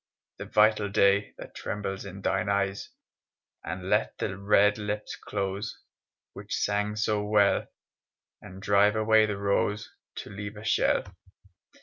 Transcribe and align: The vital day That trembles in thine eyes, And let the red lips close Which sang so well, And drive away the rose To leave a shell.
The 0.39 0.45
vital 0.45 0.89
day 0.89 1.35
That 1.37 1.53
trembles 1.53 2.05
in 2.05 2.23
thine 2.23 2.49
eyes, 2.49 2.89
And 3.63 3.87
let 3.87 4.17
the 4.17 4.35
red 4.35 4.79
lips 4.79 5.15
close 5.15 5.77
Which 6.33 6.55
sang 6.57 6.95
so 6.95 7.23
well, 7.23 7.67
And 8.41 8.63
drive 8.63 8.95
away 8.95 9.27
the 9.27 9.37
rose 9.37 9.91
To 10.15 10.31
leave 10.31 10.57
a 10.57 10.63
shell. 10.63 11.03